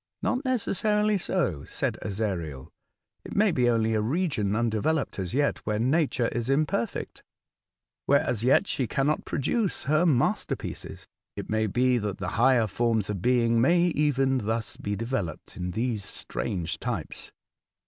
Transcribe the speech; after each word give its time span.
''Not 0.22 0.44
necessarily 0.44 1.18
so," 1.18 1.64
said 1.64 1.98
Ezariel; 2.00 2.68
'4t 3.28 3.34
may 3.34 3.50
be 3.50 3.68
only 3.68 3.94
a 3.94 4.00
region 4.00 4.54
undeveloped 4.54 5.18
as 5.18 5.34
yet, 5.34 5.58
where 5.66 5.80
Nature 5.80 6.28
is 6.28 6.48
imperfect,— 6.48 7.24
where 8.06 8.20
as 8.20 8.44
yet 8.44 8.68
she 8.68 8.86
cannot 8.86 9.24
produce 9.24 9.82
her 9.82 10.06
masterpieces. 10.06 11.08
It 11.34 11.50
may 11.50 11.66
be 11.66 11.98
that 11.98 12.18
the 12.18 12.28
higher 12.38 12.68
forms 12.68 13.10
of 13.10 13.20
being 13.20 13.60
may 13.60 13.86
even 13.86 14.38
thus 14.46 14.76
be 14.76 14.94
de 14.94 15.06
veloped 15.06 15.56
in 15.56 15.72
these 15.72 16.04
strange 16.04 16.78
types." 16.78 17.32